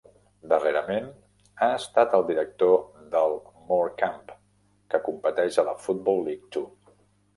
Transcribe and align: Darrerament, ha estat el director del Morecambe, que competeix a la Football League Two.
Darrerament, 0.51 1.09
ha 1.59 1.67
estat 1.81 2.15
el 2.19 2.25
director 2.31 2.75
del 3.13 3.37
Morecambe, 3.69 4.39
que 4.95 5.03
competeix 5.11 5.61
a 5.65 5.71
la 5.73 5.77
Football 5.85 6.23
League 6.31 6.55
Two. 6.57 6.65